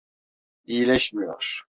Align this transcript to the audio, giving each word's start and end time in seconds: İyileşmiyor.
İyileşmiyor. 0.65 1.61